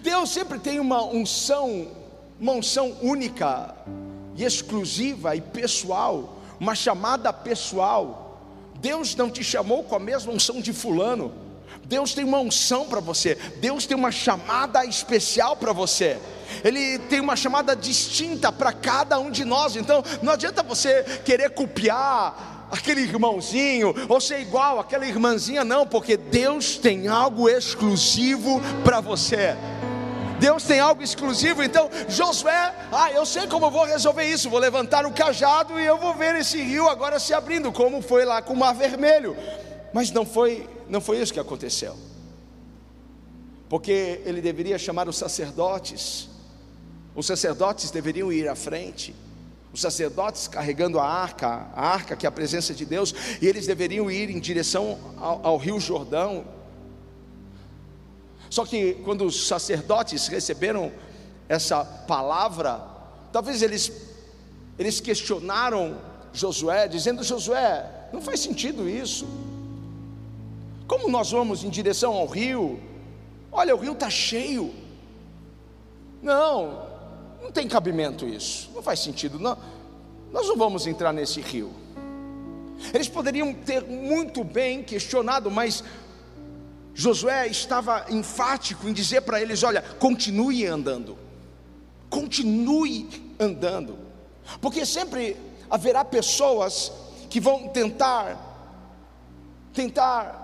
[0.00, 1.88] Deus sempre tem uma unção,
[2.38, 3.74] uma unção única
[4.36, 8.38] e exclusiva e pessoal, uma chamada pessoal.
[8.80, 11.32] Deus não te chamou com a mesma unção de fulano.
[11.90, 16.16] Deus tem uma unção para você, Deus tem uma chamada especial para você.
[16.62, 19.74] Ele tem uma chamada distinta para cada um de nós.
[19.74, 26.16] Então, não adianta você querer copiar aquele irmãozinho ou ser igual aquela irmãzinha, não, porque
[26.16, 29.56] Deus tem algo exclusivo para você.
[30.38, 34.60] Deus tem algo exclusivo, então Josué, ah, eu sei como eu vou resolver isso, vou
[34.60, 38.40] levantar o cajado e eu vou ver esse rio agora se abrindo, como foi lá
[38.40, 39.36] com o Mar Vermelho.
[39.92, 41.96] Mas não foi, não foi isso que aconteceu.
[43.68, 46.28] Porque ele deveria chamar os sacerdotes.
[47.14, 49.14] Os sacerdotes deveriam ir à frente.
[49.72, 53.66] Os sacerdotes carregando a arca, a arca que é a presença de Deus, e eles
[53.66, 56.44] deveriam ir em direção ao, ao Rio Jordão.
[58.48, 60.90] Só que quando os sacerdotes receberam
[61.48, 62.84] essa palavra,
[63.32, 63.92] talvez eles
[64.80, 65.98] eles questionaram
[66.32, 69.28] Josué, dizendo: Josué, não faz sentido isso.
[70.90, 72.80] Como nós vamos em direção ao rio?
[73.52, 74.74] Olha, o rio está cheio.
[76.20, 76.84] Não,
[77.40, 78.68] não tem cabimento isso.
[78.74, 79.38] Não faz sentido.
[79.38, 79.56] Não.
[80.32, 81.70] Nós não vamos entrar nesse rio.
[82.92, 85.84] Eles poderiam ter muito bem questionado, mas
[86.92, 91.16] Josué estava enfático em dizer para eles: olha, continue andando,
[92.08, 93.96] continue andando,
[94.60, 95.36] porque sempre
[95.70, 96.90] haverá pessoas
[97.28, 98.36] que vão tentar,
[99.72, 100.39] tentar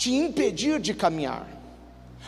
[0.00, 1.46] te impedir de caminhar,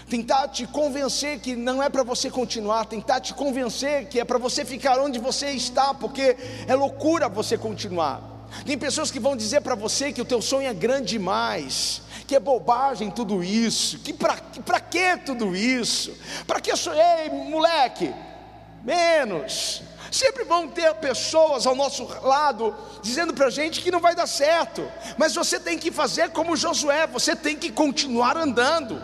[0.06, 4.37] tentar te convencer que não é para você continuar, tentar te convencer que é para
[4.37, 6.37] você ficar onde você está, porque
[6.68, 8.20] é loucura você continuar.
[8.66, 12.37] Tem pessoas que vão dizer para você que o teu sonho é grande demais, que
[12.37, 14.37] é bobagem tudo isso, que para
[14.78, 16.14] que tudo isso?
[16.46, 18.12] Para que sonhei, moleque?
[18.85, 19.82] Menos.
[20.12, 24.27] Sempre vão ter pessoas ao nosso lado dizendo para a gente que não vai dar
[24.27, 29.01] certo, mas você tem que fazer como Josué, você tem que continuar andando.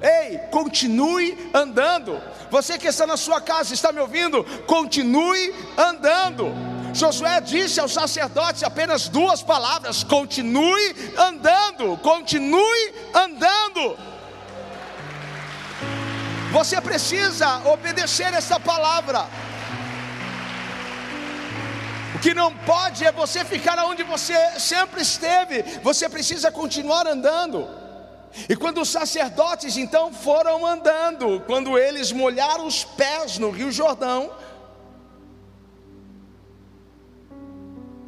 [0.00, 2.18] Ei, continue andando.
[2.50, 4.42] Você que está na sua casa, está me ouvindo?
[4.66, 6.50] Continue andando.
[6.94, 13.98] Josué disse aos sacerdotes apenas duas palavras: continue andando, continue andando.
[16.52, 19.28] Você precisa obedecer essa palavra.
[22.16, 27.68] O que não pode é você ficar onde você sempre esteve, você precisa continuar andando.
[28.48, 34.30] E quando os sacerdotes então foram andando, quando eles molharam os pés no Rio Jordão,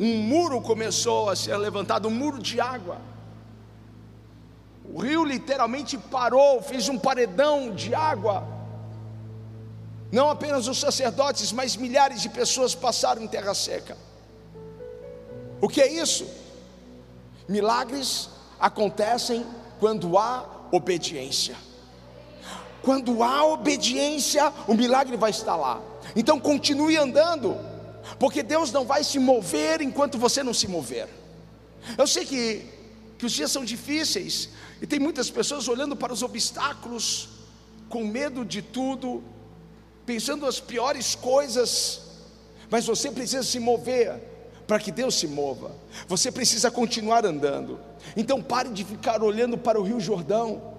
[0.01, 3.03] um muro começou a ser levantado, um muro de água.
[4.87, 8.58] O rio literalmente parou, fez um paredão de água.
[10.11, 13.97] Não apenas os sacerdotes, mas milhares de pessoas passaram em terra seca.
[15.61, 16.27] O que é isso?
[17.49, 19.45] Milagres acontecem
[19.79, 21.57] quando há obediência.
[22.83, 25.81] Quando há obediência, o milagre vai estar lá.
[26.17, 27.57] Então continue andando,
[28.19, 31.09] porque Deus não vai se mover enquanto você não se mover.
[31.97, 32.67] Eu sei que,
[33.19, 37.29] que os dias são difíceis, e tem muitas pessoas olhando para os obstáculos,
[37.89, 39.23] com medo de tudo,
[40.09, 42.01] pensando as piores coisas,
[42.71, 44.15] mas você precisa se mover
[44.67, 45.71] para que Deus se mova.
[46.07, 47.79] Você precisa continuar andando.
[48.17, 50.78] Então pare de ficar olhando para o Rio Jordão.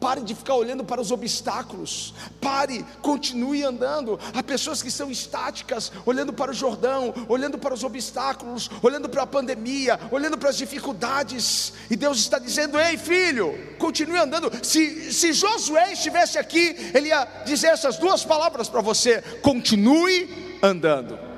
[0.00, 2.14] Pare de ficar olhando para os obstáculos.
[2.40, 4.18] Pare, continue andando.
[4.34, 9.22] Há pessoas que estão estáticas, olhando para o Jordão, olhando para os obstáculos, olhando para
[9.22, 11.74] a pandemia, olhando para as dificuldades.
[11.90, 14.50] E Deus está dizendo: Ei, filho, continue andando.
[14.64, 21.29] Se, se Josué estivesse aqui, ele ia dizer essas duas palavras para você: continue andando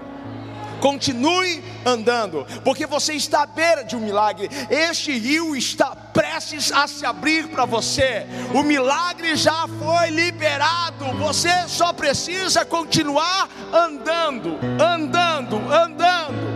[0.82, 4.50] continue andando, porque você está à beira de um milagre.
[4.68, 8.26] Este rio está prestes a se abrir para você.
[8.52, 11.04] O milagre já foi liberado.
[11.18, 16.52] Você só precisa continuar andando, andando, andando.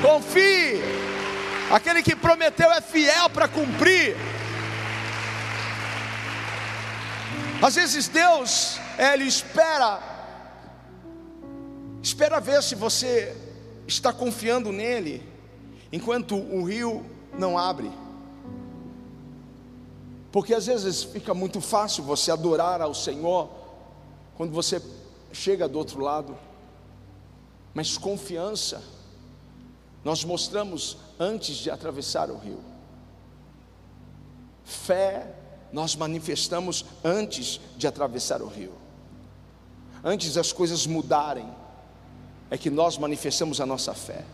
[0.00, 0.80] Confie.
[1.68, 4.16] Aquele que prometeu é fiel para cumprir.
[7.60, 10.09] Às vezes Deus, Ele espera
[12.02, 13.36] Espera ver se você
[13.86, 15.22] está confiando nele,
[15.92, 17.04] enquanto o rio
[17.38, 17.90] não abre.
[20.32, 23.50] Porque às vezes fica muito fácil você adorar ao Senhor
[24.36, 24.80] quando você
[25.32, 26.36] chega do outro lado,
[27.74, 28.82] mas confiança
[30.02, 32.60] nós mostramos antes de atravessar o rio.
[34.64, 35.34] Fé
[35.72, 38.72] nós manifestamos antes de atravessar o rio.
[40.02, 41.48] Antes das coisas mudarem,
[42.50, 44.24] é que nós manifestamos a nossa fé.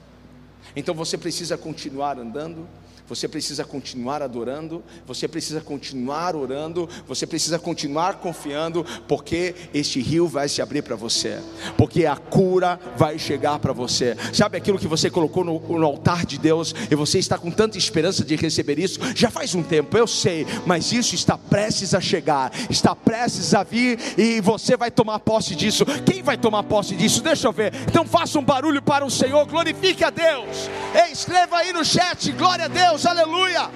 [0.74, 2.66] Então você precisa continuar andando,
[3.08, 10.26] você precisa continuar adorando, você precisa continuar orando, você precisa continuar confiando, porque este rio
[10.26, 11.40] vai se abrir para você,
[11.76, 14.16] porque a cura vai chegar para você.
[14.32, 17.78] Sabe aquilo que você colocou no, no, altar de Deus e você está com tanta
[17.78, 18.98] esperança de receber isso?
[19.14, 23.62] Já faz um tempo, eu sei, mas isso está prestes a chegar, está prestes a
[23.62, 25.84] vir e você vai tomar posse disso.
[26.04, 27.22] Quem vai tomar posse disso?
[27.22, 27.72] Deixa eu ver.
[27.88, 30.68] Então faça um barulho para o Senhor, glorifique a Deus.
[30.94, 32.95] Ei, escreva aí no chat, glória a Deus.
[32.96, 33.70] Deus, aleluia.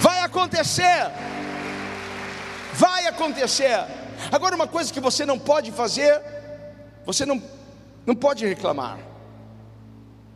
[0.00, 1.08] Vai acontecer,
[2.74, 3.86] vai acontecer.
[4.32, 6.20] Agora, uma coisa que você não pode fazer,
[7.06, 7.40] você não,
[8.04, 8.98] não pode reclamar.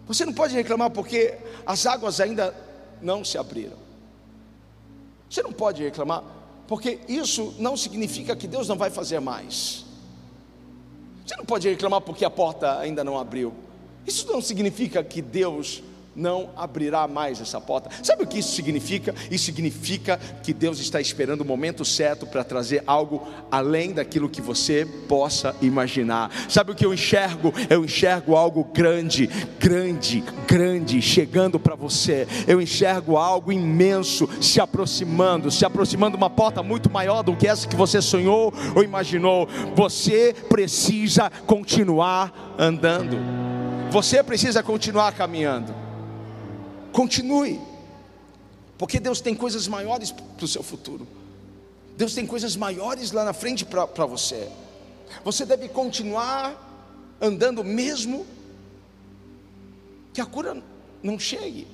[0.06, 2.54] Você não pode reclamar porque as águas ainda
[3.02, 3.78] não se abriram.
[5.28, 6.22] Você não pode reclamar
[6.68, 9.84] porque isso não significa que Deus não vai fazer mais.
[11.26, 13.52] Você não pode reclamar porque a porta ainda não abriu.
[14.06, 15.82] Isso não significa que Deus
[16.14, 17.90] não abrirá mais essa porta.
[18.02, 19.14] Sabe o que isso significa?
[19.30, 24.40] Isso significa que Deus está esperando o momento certo para trazer algo além daquilo que
[24.40, 26.30] você possa imaginar.
[26.48, 27.52] Sabe o que eu enxergo?
[27.68, 32.26] Eu enxergo algo grande, grande, grande chegando para você.
[32.46, 37.68] Eu enxergo algo imenso se aproximando, se aproximando uma porta muito maior do que essa
[37.68, 39.48] que você sonhou ou imaginou.
[39.74, 43.18] Você precisa continuar andando.
[43.90, 45.83] Você precisa continuar caminhando.
[46.94, 47.60] Continue,
[48.78, 51.04] porque Deus tem coisas maiores para o seu futuro.
[51.96, 54.48] Deus tem coisas maiores lá na frente para você.
[55.24, 58.24] Você deve continuar andando mesmo
[60.12, 60.62] que a cura
[61.02, 61.66] não chegue.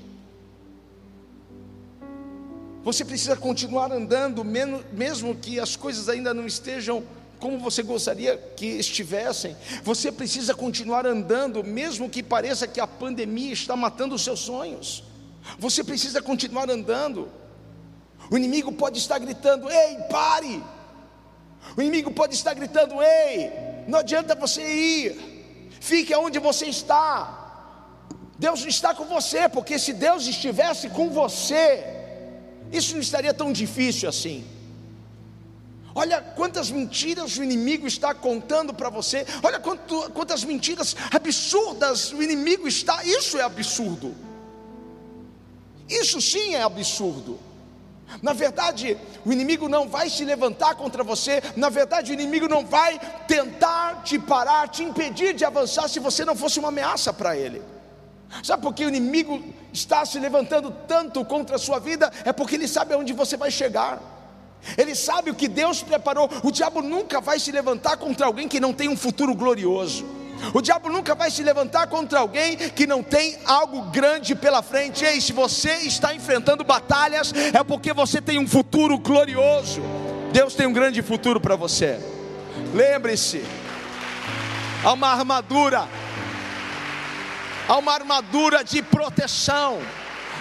[2.83, 7.05] Você precisa continuar andando, mesmo que as coisas ainda não estejam
[7.39, 9.55] como você gostaria que estivessem.
[9.85, 15.10] Você precisa continuar andando, mesmo que pareça que a pandemia está matando os seus sonhos.
[15.59, 17.29] Você precisa continuar andando.
[18.31, 20.63] O inimigo pode estar gritando: Ei, pare!
[21.77, 23.51] O inimigo pode estar gritando: Ei,
[23.87, 27.39] não adianta você ir, fique onde você está.
[28.39, 31.85] Deus não está com você, porque se Deus estivesse com você,
[32.73, 34.45] isso não estaria tão difícil assim.
[35.95, 42.23] Olha quantas mentiras o inimigo está contando para você, olha quanto, quantas mentiras absurdas o
[42.23, 44.15] inimigo está, isso é absurdo.
[45.91, 47.39] Isso sim é absurdo.
[48.23, 52.65] Na verdade, o inimigo não vai se levantar contra você, na verdade, o inimigo não
[52.65, 57.37] vai tentar te parar, te impedir de avançar se você não fosse uma ameaça para
[57.37, 57.63] ele.
[58.43, 62.11] Sabe por que o inimigo está se levantando tanto contra a sua vida?
[62.25, 64.01] É porque ele sabe aonde você vai chegar.
[64.77, 66.29] Ele sabe o que Deus preparou.
[66.45, 70.20] O diabo nunca vai se levantar contra alguém que não tem um futuro glorioso.
[70.55, 75.05] O diabo nunca vai se levantar contra alguém que não tem algo grande pela frente.
[75.05, 79.83] Ei, se você está enfrentando batalhas, é porque você tem um futuro glorioso.
[80.33, 81.99] Deus tem um grande futuro para você.
[82.75, 83.45] Lembre-se,
[84.85, 85.89] há uma armadura,
[87.69, 89.79] há uma armadura de proteção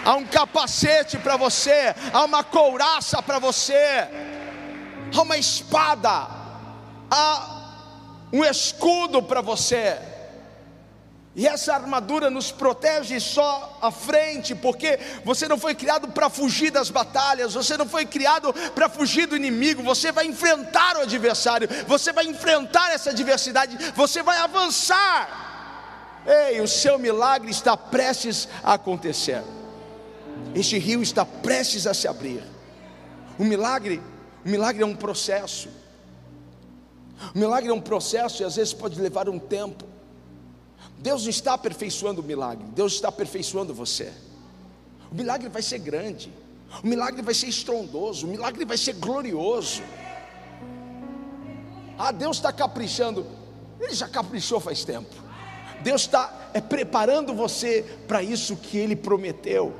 [0.05, 4.07] há um capacete para você, há uma couraça para você,
[5.15, 6.27] há uma espada,
[7.09, 7.58] há
[8.31, 9.97] um escudo para você.
[11.35, 16.71] E essa armadura nos protege só à frente, porque você não foi criado para fugir
[16.71, 21.69] das batalhas, você não foi criado para fugir do inimigo, você vai enfrentar o adversário,
[21.87, 25.47] você vai enfrentar essa adversidade, você vai avançar.
[26.25, 29.43] Ei, o seu milagre está prestes a acontecer.
[30.53, 32.43] Este rio está prestes a se abrir.
[33.37, 34.01] O milagre,
[34.45, 35.69] o milagre é um processo.
[37.33, 39.85] O milagre é um processo e às vezes pode levar um tempo.
[40.97, 44.11] Deus está aperfeiçoando o milagre, Deus está aperfeiçoando você.
[45.11, 46.31] O milagre vai ser grande,
[46.83, 49.81] o milagre vai ser estrondoso, o milagre vai ser glorioso.
[51.97, 53.25] Ah, Deus está caprichando,
[53.79, 55.13] Ele já caprichou faz tempo.
[55.81, 59.73] Deus está é, preparando você para isso que Ele prometeu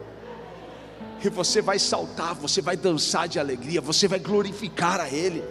[1.23, 5.43] e você vai saltar, você vai dançar de alegria, você vai glorificar a Ele,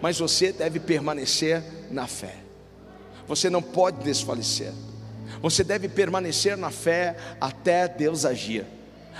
[0.00, 2.36] mas você deve permanecer na fé,
[3.26, 4.72] você não pode desfalecer,
[5.40, 8.66] você deve permanecer na fé até Deus agir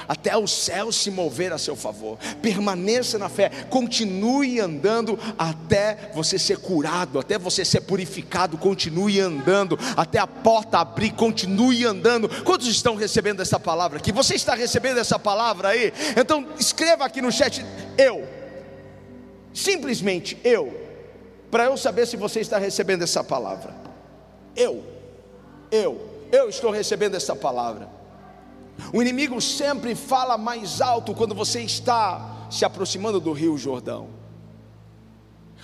[0.06, 2.18] até o céu se mover a seu favor.
[2.42, 8.58] Permaneça na fé, continue andando até você ser curado, até você ser purificado.
[8.58, 11.12] Continue andando até a porta abrir.
[11.12, 12.28] Continue andando.
[12.44, 14.12] Quantos estão recebendo essa palavra aqui?
[14.12, 15.92] Você está recebendo essa palavra aí?
[16.16, 17.64] Então escreva aqui no chat
[17.96, 18.37] eu.
[19.58, 20.72] Simplesmente eu,
[21.50, 23.74] para eu saber se você está recebendo essa palavra.
[24.54, 24.84] Eu,
[25.68, 27.88] eu, eu estou recebendo essa palavra.
[28.92, 34.10] O inimigo sempre fala mais alto quando você está se aproximando do Rio Jordão.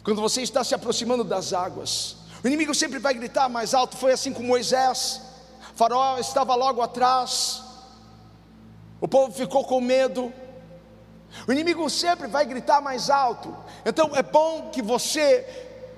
[0.03, 2.16] Quando você está se aproximando das águas.
[2.42, 3.97] O inimigo sempre vai gritar mais alto.
[3.97, 5.20] Foi assim com Moisés.
[5.76, 7.62] Faraó estava logo atrás.
[9.01, 10.32] O povo ficou com medo.
[11.47, 13.55] O inimigo sempre vai gritar mais alto.
[13.85, 15.45] Então é bom que você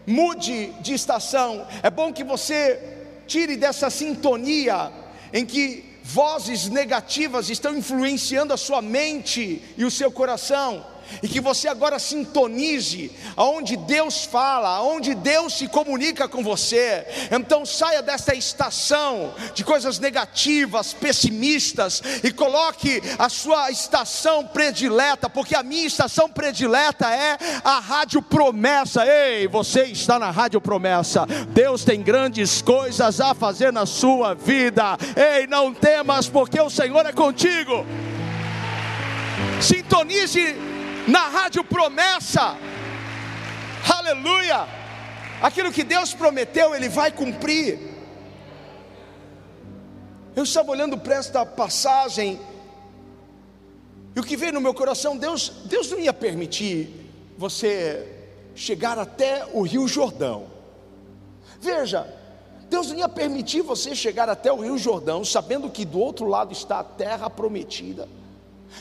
[0.07, 1.67] mude de estação.
[1.83, 4.93] É bom que você tire dessa sintonia
[5.33, 10.85] em que vozes negativas estão influenciando a sua mente e o seu coração
[11.23, 17.07] e que você agora sintonize aonde Deus fala, aonde Deus se comunica com você.
[17.31, 25.55] Então saia desta estação de coisas negativas, pessimistas e coloque a sua estação predileta, porque
[25.55, 29.07] a minha estação predileta é a Rádio Promessa.
[29.07, 31.27] Ei, você está na Rádio Promessa.
[31.49, 34.97] Deus tem grandes coisas a fazer na sua vida.
[35.17, 37.85] Ei, não temas, porque o Senhor é contigo.
[39.61, 40.76] Sintonize
[41.07, 42.57] na rádio promessa,
[43.97, 44.67] aleluia,
[45.41, 47.79] aquilo que Deus prometeu, Ele vai cumprir.
[50.35, 52.41] Eu estava olhando para esta passagem,
[54.15, 58.13] e o que veio no meu coração, Deus, Deus não ia permitir você
[58.55, 60.47] chegar até o Rio Jordão.
[61.61, 62.07] Veja,
[62.69, 66.53] Deus não ia permitir você chegar até o Rio Jordão, sabendo que do outro lado
[66.53, 68.09] está a terra prometida.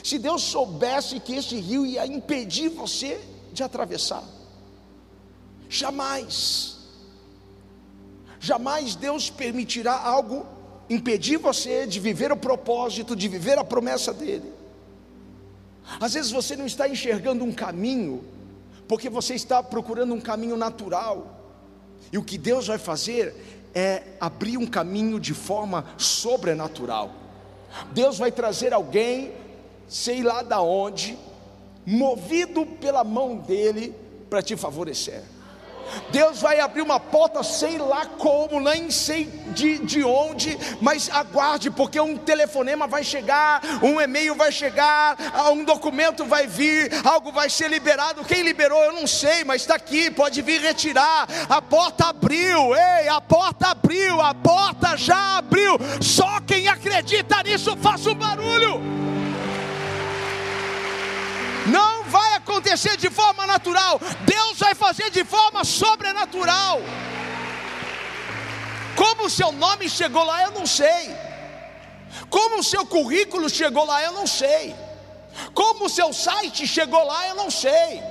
[0.02, 3.20] Se Deus soubesse que esse rio ia impedir você
[3.52, 4.22] de atravessar,
[5.68, 6.76] jamais,
[8.38, 10.46] jamais Deus permitirá algo
[10.88, 14.52] impedir você de viver o propósito, de viver a promessa dEle.
[16.00, 18.24] Às vezes você não está enxergando um caminho,
[18.88, 21.40] porque você está procurando um caminho natural,
[22.12, 23.34] e o que Deus vai fazer
[23.74, 27.10] é abrir um caminho de forma sobrenatural.
[27.92, 29.32] Deus vai trazer alguém
[29.88, 31.18] sei lá da onde,
[31.84, 33.94] movido pela mão dele
[34.28, 35.22] para te favorecer.
[36.10, 41.70] Deus vai abrir uma porta, sei lá como, nem sei de, de onde, mas aguarde,
[41.70, 45.16] porque um telefonema vai chegar, um e-mail vai chegar,
[45.52, 48.24] um documento vai vir, algo vai ser liberado.
[48.24, 51.26] Quem liberou eu não sei, mas está aqui, pode vir retirar.
[51.48, 55.78] A porta abriu, ei, a porta abriu, a porta já abriu.
[56.00, 59.06] Só quem acredita nisso, faça um barulho.
[61.66, 66.80] Não vai acontecer de forma natural, Deus vai fazer de forma sobrenatural.
[68.94, 71.14] Como o seu nome chegou lá, eu não sei.
[72.30, 74.74] Como o seu currículo chegou lá, eu não sei.
[75.52, 78.02] Como o seu site chegou lá, eu não sei.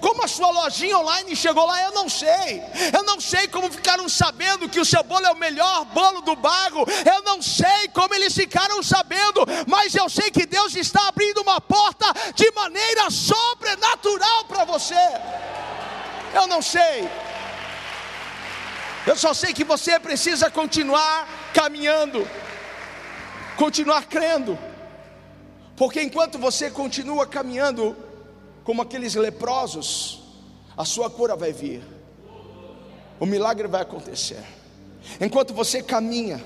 [0.00, 2.62] Como a sua lojinha online chegou lá, eu não sei.
[2.92, 6.36] Eu não sei como ficaram sabendo que o seu bolo é o melhor bolo do
[6.36, 6.84] bairro.
[7.04, 11.60] Eu não sei como eles ficaram sabendo, mas eu sei que Deus está abrindo uma
[11.60, 14.94] porta de maneira sobrenatural para você.
[16.34, 17.08] Eu não sei.
[19.06, 22.28] Eu só sei que você precisa continuar caminhando,
[23.56, 24.56] continuar crendo,
[25.76, 27.96] porque enquanto você continua caminhando,
[28.64, 30.22] como aqueles leprosos,
[30.76, 31.82] a sua cura vai vir,
[33.18, 34.42] o milagre vai acontecer.
[35.20, 36.42] Enquanto você caminha,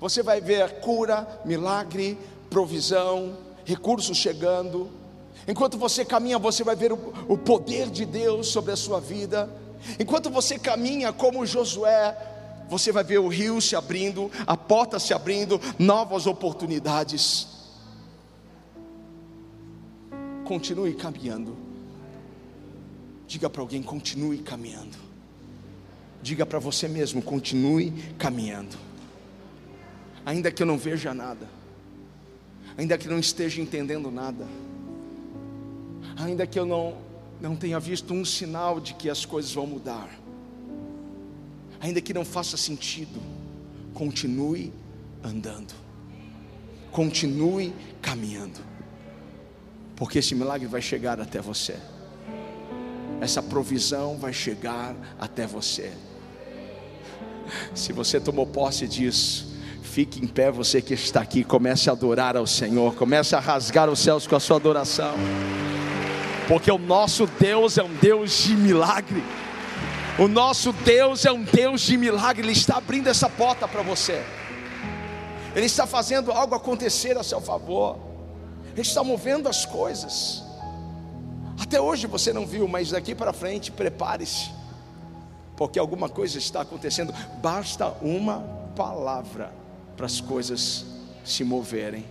[0.00, 2.18] você vai ver cura, milagre,
[2.50, 4.90] provisão, recursos chegando.
[5.46, 9.48] Enquanto você caminha, você vai ver o, o poder de Deus sobre a sua vida.
[9.98, 12.16] Enquanto você caminha como Josué,
[12.68, 17.46] você vai ver o rio se abrindo, a porta se abrindo, novas oportunidades.
[20.52, 21.56] Continue caminhando.
[23.26, 24.98] Diga para alguém: continue caminhando.
[26.22, 28.76] Diga para você mesmo: continue caminhando.
[30.26, 31.48] Ainda que eu não veja nada,
[32.76, 34.46] ainda que não esteja entendendo nada,
[36.18, 36.98] ainda que eu não,
[37.40, 40.10] não tenha visto um sinal de que as coisas vão mudar,
[41.80, 43.22] ainda que não faça sentido,
[43.94, 44.70] continue
[45.24, 45.72] andando,
[46.90, 47.72] continue
[48.02, 48.71] caminhando
[50.02, 51.76] porque esse milagre vai chegar até você,
[53.20, 55.92] essa provisão vai chegar até você.
[57.72, 62.36] Se você tomou posse disso, fique em pé, você que está aqui, comece a adorar
[62.36, 65.14] ao Senhor, comece a rasgar os céus com a sua adoração,
[66.48, 69.22] porque o nosso Deus é um Deus de milagre.
[70.18, 74.20] O nosso Deus é um Deus de milagre, Ele está abrindo essa porta para você,
[75.54, 78.10] Ele está fazendo algo acontecer a seu favor.
[78.72, 80.42] Ele está movendo as coisas.
[81.58, 84.50] Até hoje você não viu, mas daqui para frente, prepare-se,
[85.56, 87.14] porque alguma coisa está acontecendo.
[87.40, 88.40] Basta uma
[88.74, 89.52] palavra
[89.96, 90.84] para as coisas
[91.24, 92.04] se moverem.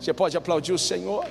[0.00, 1.26] Você pode aplaudir o Senhor?